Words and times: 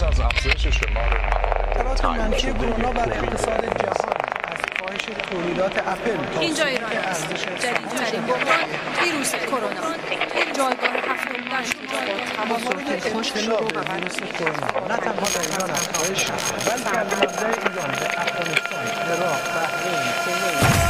جز 0.00 0.04
از 0.04 0.20
افزایش 0.20 0.66
شمار 0.66 1.20
اثرات 1.70 2.04
منفی 2.04 2.52
کرونا 2.52 2.92
بر 2.92 3.12
اقتصاد 3.12 3.64
جهان 3.64 4.14
از 4.44 4.58
کاهش 4.80 5.04
تولیدات 5.30 5.78
اپل 5.88 6.16
تا 6.34 6.40
اینجا 6.40 6.64
ایران 6.64 6.92
است 6.92 7.34
جدیدترین 7.34 8.22
بحران 8.22 8.58
ویروس 9.02 9.34
کرونا 9.34 9.94
جایگاه 10.56 10.90
هفتم 11.08 11.42
در 11.50 11.64
تمام 12.36 12.58
خوش 13.12 13.32
اطلاع 13.32 13.60
به 13.60 13.80
ویروس 13.80 14.16
کرونا 14.16 14.86
نه 14.88 14.96
تنها 14.96 15.28
در 15.34 15.40
ایران 15.40 15.70
افزایش 15.70 16.24
بلکه 16.24 16.98
از 16.98 17.06
ایران 17.42 17.90
به 17.90 18.20
افغانستان 18.20 18.86
عراق 18.86 19.42
بحرین 19.54 20.12
کویت 20.24 20.80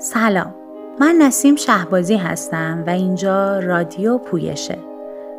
سلام. 0.00 0.67
من 1.00 1.14
نسیم 1.20 1.56
شهبازی 1.56 2.16
هستم 2.16 2.84
و 2.86 2.90
اینجا 2.90 3.58
رادیو 3.58 4.18
پویشه 4.18 4.78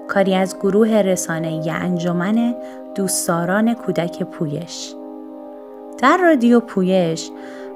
کاری 0.07 0.35
از 0.35 0.55
گروه 0.55 0.87
رسانه 0.87 1.61
انجمن 1.69 2.55
دوستداران 2.95 3.73
کودک 3.73 4.23
پویش 4.23 4.93
در 5.97 6.17
رادیو 6.17 6.59
پویش 6.59 7.29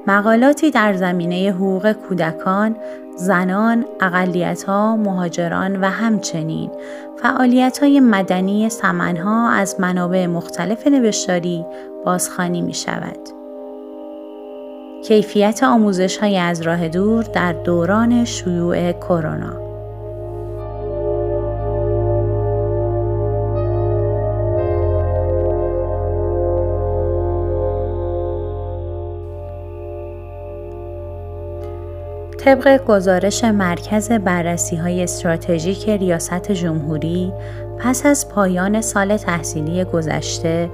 مقالاتی 0.07 0.71
در 0.71 0.93
زمینه 0.93 1.49
حقوق 1.49 1.91
کودکان، 1.91 2.75
زنان، 3.15 3.85
اقلیتها، 4.01 4.95
مهاجران 4.95 5.81
و 5.81 5.85
همچنین 5.85 6.71
فعالیت‌های 7.17 7.99
مدنی 7.99 8.69
سمنها 8.69 9.49
از 9.49 9.75
منابع 9.79 10.25
مختلف 10.25 10.87
نوشتاری 10.87 11.65
بازخوانی 12.05 12.61
می 12.61 12.73
شود. 12.73 13.42
کیفیت 15.03 15.63
آموزش 15.63 16.17
های 16.17 16.37
از 16.37 16.61
راه 16.61 16.87
دور 16.87 17.23
در 17.23 17.53
دوران 17.53 18.25
شیوع 18.25 18.91
کرونا. 18.91 19.63
طبق 32.37 32.85
گزارش 32.85 33.43
مرکز 33.43 34.11
بررسی 34.11 34.75
های 34.75 35.03
استراتژیک 35.03 35.89
ریاست 35.89 36.51
جمهوری 36.51 37.33
پس 37.79 38.05
از 38.05 38.29
پایان 38.29 38.81
سال 38.81 39.17
تحصیلی 39.17 39.83
گذشته 39.83 40.69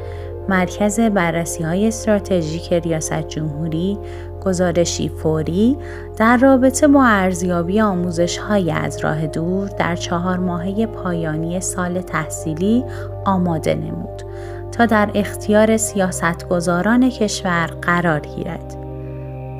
مرکز 0.50 1.00
بررسی 1.00 1.64
های 1.64 1.88
استراتژیک 1.88 2.74
ریاست 2.74 3.28
جمهوری 3.28 3.98
گزارشی 4.46 5.10
فوری 5.10 5.78
در 6.18 6.38
رابطه 6.38 6.88
با 6.88 7.06
ارزیابی 7.06 7.82
آموزش 7.82 8.38
های 8.38 8.72
از 8.72 8.98
راه 8.98 9.28
دور 9.28 9.68
در 9.68 9.96
چهار 9.96 10.38
ماهه 10.38 10.86
پایانی 10.86 11.60
سال 11.60 12.02
تحصیلی 12.02 12.84
آماده 13.26 13.76
نمود 13.76 14.24
تا 14.72 14.86
در 14.86 15.12
اختیار 15.16 15.78
سیاستگزاران 15.78 17.10
کشور 17.10 17.70
قرار 17.82 18.20
گیرد. 18.20 18.76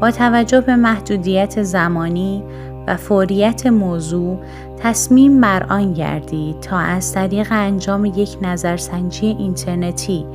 با 0.02 0.12
توجه 0.12 0.62
به 0.62 0.76
محدودیت 0.76 1.64
زمانی 1.64 2.44
و 2.88 2.98
فوریت 2.98 3.66
موضوع 3.66 4.38
تصمیم 4.78 5.42
بر 5.42 5.64
آن 5.64 5.94
گردید 5.94 6.60
تا 6.60 6.78
از 6.78 7.14
طریق 7.14 7.48
انجام 7.52 8.06
یک 8.06 8.38
نظرسنجی 8.42 9.26
اینترنتی 9.26 10.26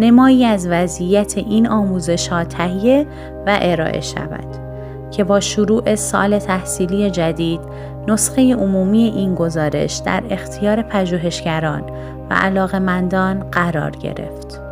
نمایی 0.00 0.44
از 0.44 0.68
وضعیت 0.70 1.38
این 1.38 1.68
آموزش 1.68 2.28
ها 2.28 2.44
تهیه 2.44 3.06
و 3.46 3.58
ارائه 3.62 4.00
شود 4.00 4.62
که 5.10 5.24
با 5.24 5.40
شروع 5.40 5.94
سال 5.94 6.38
تحصیلی 6.38 7.10
جدید 7.10 7.60
نسخه 8.08 8.54
عمومی 8.54 9.12
این 9.16 9.34
گزارش 9.34 10.02
در 10.06 10.22
اختیار 10.30 10.82
پژوهشگران 10.82 11.82
و 12.30 12.34
علاقمندان 12.34 13.50
قرار 13.50 13.90
گرفت. 13.90 14.71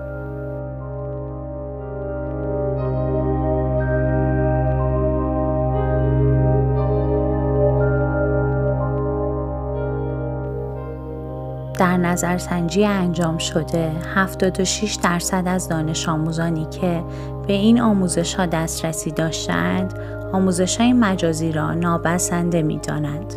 در 11.91 11.97
نظرسنجی 11.97 12.85
انجام 12.85 13.39
شده 13.39 13.93
76 14.15 14.99
درصد 15.03 15.43
از 15.47 15.69
دانش 15.69 16.09
آموزانی 16.09 16.67
که 16.71 17.05
به 17.47 17.53
این 17.53 17.81
آموزش 17.81 18.35
ها 18.35 18.47
دسترسی 18.47 19.11
داشتند 19.11 19.99
آموزش 20.33 20.77
های 20.77 20.93
مجازی 20.93 21.53
را 21.53 21.75
نابسنده 21.75 22.63
می 22.63 22.79
دانند. 22.79 23.35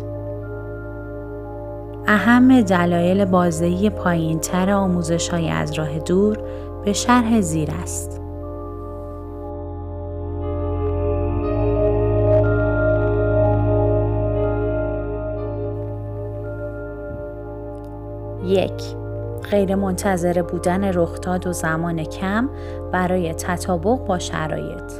اهم 2.06 2.60
دلایل 2.60 3.24
بازدهی 3.24 3.90
پایین 3.90 4.38
تر 4.38 4.70
آموزش 4.70 5.28
های 5.28 5.50
از 5.50 5.72
راه 5.72 5.98
دور 5.98 6.38
به 6.84 6.92
شرح 6.92 7.40
زیر 7.40 7.68
است. 7.82 8.23
یک 18.46 18.82
غیر 19.50 19.74
منتظره 19.74 20.42
بودن 20.42 20.84
رخداد 20.84 21.46
و 21.46 21.52
زمان 21.52 22.04
کم 22.04 22.50
برای 22.92 23.34
تطابق 23.34 24.06
با 24.06 24.18
شرایط 24.18 24.92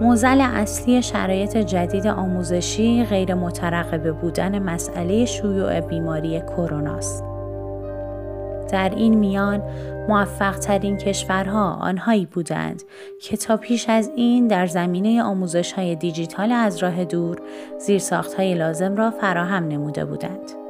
موزل 0.00 0.40
اصلی 0.40 1.02
شرایط 1.02 1.56
جدید 1.56 2.06
آموزشی 2.06 3.04
غیر 3.04 3.34
مترقبه 3.34 4.12
بودن 4.12 4.58
مسئله 4.58 5.24
شیوع 5.24 5.80
بیماری 5.80 6.40
کرونا 6.40 6.94
است. 6.94 7.24
در 8.72 8.92
این 8.96 9.14
میان 9.14 9.62
موفق 10.08 10.58
ترین 10.58 10.96
کشورها 10.96 11.72
آنهایی 11.72 12.26
بودند 12.26 12.82
که 13.20 13.36
تا 13.36 13.56
پیش 13.56 13.88
از 13.88 14.10
این 14.16 14.46
در 14.46 14.66
زمینه 14.66 15.22
آموزش 15.22 15.72
های 15.72 15.96
دیجیتال 15.96 16.52
از 16.52 16.76
راه 16.76 17.04
دور 17.04 17.38
زیرساخت 17.78 18.34
های 18.34 18.54
لازم 18.54 18.96
را 18.96 19.10
فراهم 19.10 19.68
نموده 19.68 20.04
بودند. 20.04 20.67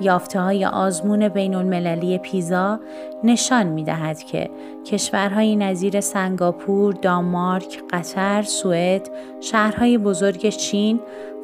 یافته 0.00 0.40
های 0.40 0.64
آزمون 0.64 1.28
بین 1.28 1.54
المللی 1.54 2.18
پیزا 2.18 2.80
نشان 3.24 3.66
می 3.66 3.84
دهد 3.84 4.22
که 4.22 4.50
کشورهای 4.86 5.56
نظیر 5.56 6.00
سنگاپور، 6.00 6.94
دانمارک، 6.94 7.82
قطر، 7.90 8.42
سوئد، 8.42 9.10
شهرهای 9.40 9.98
بزرگ 9.98 10.48
چین، 10.48 11.00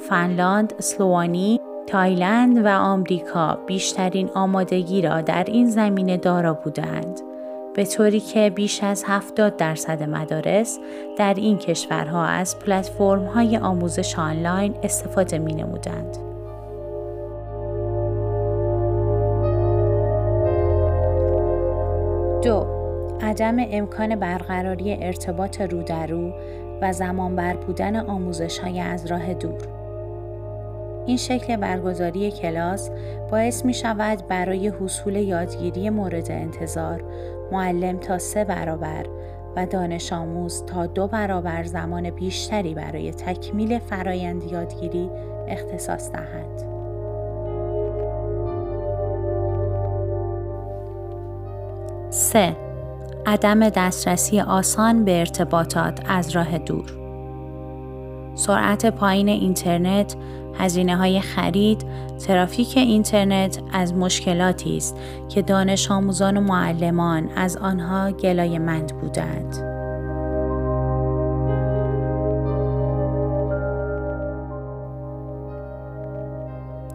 فنلاند، 0.09 0.75
اسلوانی، 0.79 1.61
تایلند 1.87 2.65
و 2.65 2.69
آمریکا 2.69 3.59
بیشترین 3.67 4.31
آمادگی 4.35 5.03
را 5.03 5.21
در 5.21 5.45
این 5.45 5.71
زمینه 5.71 6.17
دارا 6.17 6.55
بودند. 6.55 7.21
به 7.75 7.85
طوری 7.85 8.21
که 8.21 8.51
بیش 8.51 8.83
از 8.83 9.05
70 9.07 9.57
درصد 9.57 10.03
مدارس 10.03 10.79
در 11.17 11.35
این 11.35 11.59
کشورها 11.59 12.25
از 12.25 12.59
پلتفرم 12.59 13.25
های 13.25 13.57
آموزش 13.57 14.19
آنلاین 14.19 14.75
استفاده 14.83 15.39
می 15.39 15.55
نمودند. 15.55 16.34
دو 22.45 22.67
عدم 23.21 23.57
امکان 23.59 24.17
برقراری 24.17 24.97
ارتباط 25.01 25.61
رو 25.61 25.83
در 25.83 26.07
رو 26.07 26.33
و 26.83 26.93
زمان 26.93 27.37
بر 27.37 27.57
بودن 27.57 27.97
آموزش 27.97 28.59
های 28.59 28.81
از 28.81 29.07
راه 29.07 29.35
دور. 29.35 29.69
این 31.07 31.17
شکل 31.17 31.57
برگزاری 31.57 32.31
کلاس 32.31 32.91
باعث 33.31 33.65
می 33.65 33.75
شود 33.75 34.29
برای 34.29 34.69
حصول 34.69 35.17
یادگیری 35.17 35.91
مورد 35.91 36.31
انتظار 36.31 37.05
معلم 37.53 37.99
تا 37.99 38.19
سه 38.19 38.45
برابر 38.45 39.07
و 39.57 39.67
دانش 39.67 40.13
آموز 40.13 40.65
تا 40.67 40.87
دو 40.87 41.07
برابر 41.07 41.63
زمان 41.63 42.11
بیشتری 42.11 42.75
برای 42.75 43.13
تکمیل 43.13 43.79
فرایند 43.79 44.43
یادگیری 44.53 45.11
اختصاص 45.49 46.11
دهند. 46.11 46.74
سه. 52.15 52.57
عدم 53.27 53.69
دسترسی 53.69 54.41
آسان 54.41 55.05
به 55.05 55.19
ارتباطات 55.19 56.01
از 56.09 56.31
راه 56.31 56.59
دور. 56.59 56.85
سرعت 58.35 58.87
پایین 58.87 59.29
اینترنت، 59.29 60.17
هزینه 60.59 60.97
های 60.97 61.21
خرید، 61.21 61.85
ترافیک 62.27 62.77
اینترنت 62.77 63.59
از 63.73 63.95
مشکلاتی 63.95 64.77
است 64.77 64.97
که 65.29 65.43
دانش 65.43 65.91
آموزان 65.91 66.37
و 66.37 66.41
معلمان 66.41 67.29
از 67.37 67.57
آنها 67.57 68.11
گلای 68.11 68.59
مند 68.59 68.93
بودند. 69.01 69.57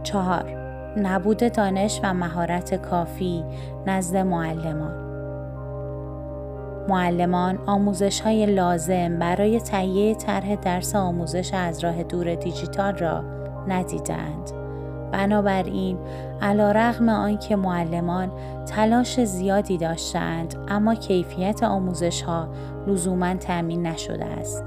چهار. 0.04 0.60
نبود 0.98 1.54
دانش 1.54 2.00
و 2.04 2.13
مهارت 2.13 2.75
کافی 2.75 3.44
نزد 3.88 4.18
معلمان. 4.18 5.09
معلمان 6.89 7.59
آموزش 7.65 8.21
های 8.21 8.45
لازم 8.45 9.19
برای 9.19 9.59
تهیه 9.59 10.15
طرح 10.15 10.56
درس 10.56 10.95
آموزش 10.95 11.53
از 11.53 11.83
راه 11.83 12.03
دور 12.03 12.36
دیجیتال 12.36 12.97
را 12.97 13.24
ندیدند. 13.68 14.51
بنابراین 15.12 15.97
علا 16.41 16.71
رغم 16.71 17.09
آنکه 17.09 17.56
معلمان 17.56 18.31
تلاش 18.65 19.19
زیادی 19.19 19.77
داشتند 19.77 20.56
اما 20.68 20.95
کیفیت 20.95 21.63
آموزش 21.63 22.21
ها 22.21 22.47
لزوما 22.88 23.36
تأمین 23.36 23.88
نشده 23.88 24.25
است. 24.25 24.63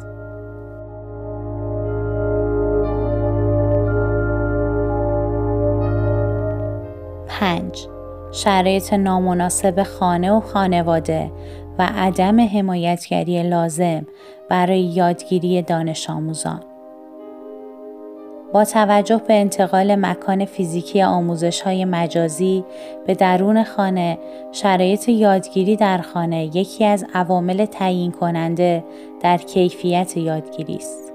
پنج 7.29 7.89
شرایط 8.33 8.93
نامناسب 8.93 9.83
خانه 9.83 10.33
و 10.33 10.41
خانواده 10.41 11.33
و 11.79 11.89
عدم 11.97 12.41
حمایتگری 12.41 13.43
لازم 13.43 14.07
برای 14.49 14.81
یادگیری 14.81 15.63
دانش 15.63 16.11
آموزان. 16.11 16.61
با 18.53 18.65
توجه 18.65 19.21
به 19.29 19.35
انتقال 19.35 19.95
مکان 19.95 20.45
فیزیکی 20.45 21.03
آموزش 21.03 21.61
های 21.61 21.85
مجازی 21.85 22.65
به 23.07 23.15
درون 23.15 23.65
خانه، 23.65 24.19
شرایط 24.53 25.09
یادگیری 25.09 25.77
در 25.77 25.99
خانه 25.99 26.57
یکی 26.57 26.85
از 26.85 27.05
عوامل 27.15 27.65
تعیین 27.65 28.11
کننده 28.11 28.85
در 29.21 29.39
کیفیت 29.39 30.17
یادگیری 30.17 30.77
است. 30.77 31.12